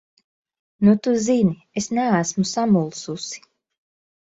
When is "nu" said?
0.87-0.95